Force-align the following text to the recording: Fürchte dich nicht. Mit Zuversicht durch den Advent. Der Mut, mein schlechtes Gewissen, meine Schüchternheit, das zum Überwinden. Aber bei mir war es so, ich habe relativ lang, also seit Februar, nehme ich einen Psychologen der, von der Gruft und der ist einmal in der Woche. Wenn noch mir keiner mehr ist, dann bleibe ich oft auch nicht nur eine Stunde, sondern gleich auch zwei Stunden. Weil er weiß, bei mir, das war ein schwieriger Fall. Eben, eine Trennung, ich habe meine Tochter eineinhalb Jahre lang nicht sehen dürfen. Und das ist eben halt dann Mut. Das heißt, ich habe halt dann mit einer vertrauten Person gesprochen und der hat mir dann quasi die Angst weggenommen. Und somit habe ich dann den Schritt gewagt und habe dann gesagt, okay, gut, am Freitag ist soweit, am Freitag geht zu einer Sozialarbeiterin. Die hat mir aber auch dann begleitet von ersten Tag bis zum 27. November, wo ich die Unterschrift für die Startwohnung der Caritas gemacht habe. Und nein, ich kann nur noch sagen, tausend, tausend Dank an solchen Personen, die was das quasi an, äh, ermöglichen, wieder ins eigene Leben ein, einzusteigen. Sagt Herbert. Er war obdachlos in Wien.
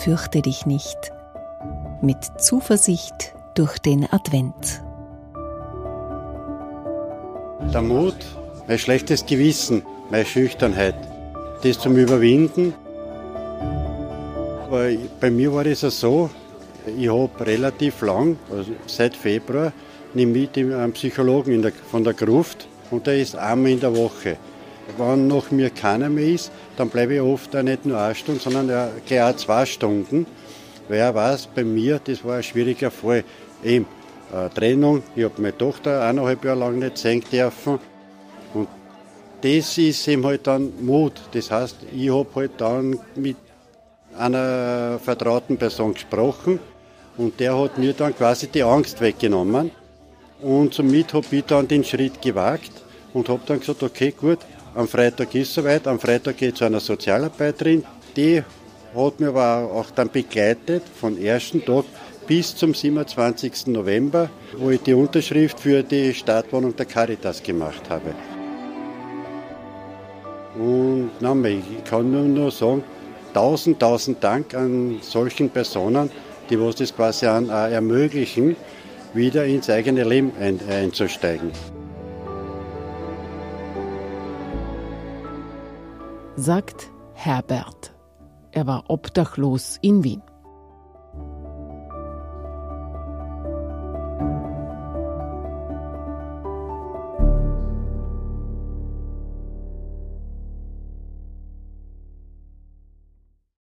Fürchte 0.00 0.42
dich 0.42 0.66
nicht. 0.66 1.12
Mit 2.00 2.18
Zuversicht 2.38 3.34
durch 3.54 3.78
den 3.78 4.10
Advent. 4.12 4.82
Der 7.72 7.82
Mut, 7.82 8.16
mein 8.66 8.78
schlechtes 8.78 9.24
Gewissen, 9.26 9.82
meine 10.10 10.24
Schüchternheit, 10.24 10.96
das 11.62 11.78
zum 11.78 11.96
Überwinden. 11.96 12.74
Aber 14.64 14.88
bei 15.20 15.30
mir 15.30 15.52
war 15.52 15.66
es 15.66 15.80
so, 15.80 16.30
ich 16.98 17.08
habe 17.08 17.46
relativ 17.46 18.02
lang, 18.02 18.36
also 18.50 18.72
seit 18.86 19.14
Februar, 19.14 19.72
nehme 20.14 20.38
ich 20.38 20.56
einen 20.56 20.92
Psychologen 20.92 21.62
der, 21.62 21.72
von 21.90 22.02
der 22.04 22.14
Gruft 22.14 22.66
und 22.90 23.06
der 23.06 23.18
ist 23.18 23.36
einmal 23.36 23.72
in 23.72 23.80
der 23.80 23.96
Woche. 23.96 24.36
Wenn 24.98 25.26
noch 25.26 25.50
mir 25.50 25.70
keiner 25.70 26.08
mehr 26.08 26.28
ist, 26.28 26.50
dann 26.76 26.88
bleibe 26.88 27.14
ich 27.14 27.20
oft 27.20 27.54
auch 27.56 27.62
nicht 27.62 27.86
nur 27.86 27.98
eine 27.98 28.14
Stunde, 28.14 28.40
sondern 28.40 28.90
gleich 29.06 29.22
auch 29.22 29.36
zwei 29.36 29.66
Stunden. 29.66 30.26
Weil 30.88 30.98
er 30.98 31.14
weiß, 31.14 31.48
bei 31.54 31.64
mir, 31.64 32.00
das 32.02 32.24
war 32.24 32.36
ein 32.36 32.42
schwieriger 32.42 32.90
Fall. 32.90 33.24
Eben, 33.62 33.86
eine 34.32 34.52
Trennung, 34.52 35.02
ich 35.14 35.24
habe 35.24 35.40
meine 35.40 35.56
Tochter 35.56 36.02
eineinhalb 36.02 36.44
Jahre 36.44 36.58
lang 36.58 36.78
nicht 36.78 36.98
sehen 36.98 37.22
dürfen. 37.30 37.78
Und 38.54 38.68
das 39.42 39.78
ist 39.78 40.08
eben 40.08 40.24
halt 40.24 40.46
dann 40.46 40.72
Mut. 40.84 41.20
Das 41.32 41.50
heißt, 41.50 41.76
ich 41.94 42.10
habe 42.10 42.28
halt 42.34 42.52
dann 42.58 42.98
mit 43.14 43.36
einer 44.16 44.98
vertrauten 45.02 45.56
Person 45.56 45.94
gesprochen 45.94 46.58
und 47.16 47.40
der 47.40 47.58
hat 47.58 47.78
mir 47.78 47.92
dann 47.92 48.14
quasi 48.16 48.46
die 48.48 48.62
Angst 48.62 49.00
weggenommen. 49.00 49.70
Und 50.42 50.74
somit 50.74 51.14
habe 51.14 51.26
ich 51.30 51.44
dann 51.44 51.68
den 51.68 51.84
Schritt 51.84 52.20
gewagt 52.20 52.72
und 53.14 53.28
habe 53.28 53.42
dann 53.46 53.60
gesagt, 53.60 53.82
okay, 53.82 54.12
gut, 54.12 54.38
am 54.74 54.88
Freitag 54.88 55.34
ist 55.34 55.52
soweit, 55.52 55.86
am 55.86 55.98
Freitag 55.98 56.38
geht 56.38 56.56
zu 56.56 56.64
einer 56.64 56.80
Sozialarbeiterin. 56.80 57.84
Die 58.16 58.42
hat 58.94 59.20
mir 59.20 59.28
aber 59.28 59.70
auch 59.72 59.90
dann 59.90 60.10
begleitet 60.10 60.82
von 60.94 61.20
ersten 61.20 61.64
Tag 61.64 61.84
bis 62.26 62.54
zum 62.54 62.72
27. 62.72 63.66
November, 63.66 64.30
wo 64.56 64.70
ich 64.70 64.80
die 64.82 64.94
Unterschrift 64.94 65.60
für 65.60 65.82
die 65.82 66.14
Startwohnung 66.14 66.74
der 66.76 66.86
Caritas 66.86 67.42
gemacht 67.42 67.82
habe. 67.90 68.14
Und 70.54 71.10
nein, 71.20 71.44
ich 71.44 71.84
kann 71.84 72.10
nur 72.10 72.22
noch 72.22 72.52
sagen, 72.52 72.84
tausend, 73.34 73.80
tausend 73.80 74.22
Dank 74.22 74.54
an 74.54 74.98
solchen 75.00 75.50
Personen, 75.50 76.10
die 76.50 76.60
was 76.60 76.76
das 76.76 76.94
quasi 76.94 77.26
an, 77.26 77.48
äh, 77.48 77.72
ermöglichen, 77.72 78.56
wieder 79.14 79.44
ins 79.44 79.68
eigene 79.68 80.04
Leben 80.04 80.32
ein, 80.38 80.60
einzusteigen. 80.68 81.50
Sagt 86.36 86.90
Herbert. 87.12 87.94
Er 88.52 88.66
war 88.66 88.84
obdachlos 88.88 89.78
in 89.82 90.02
Wien. 90.02 90.22